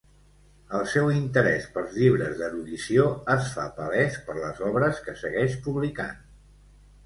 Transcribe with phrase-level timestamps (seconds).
[0.77, 3.05] El seu interès pels llibres d'erudició
[3.35, 6.21] es fa palès per les obres que segueix publicant.